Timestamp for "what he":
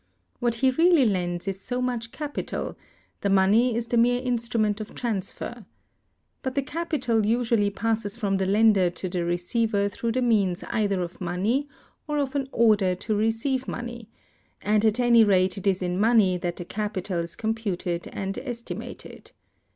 0.39-0.71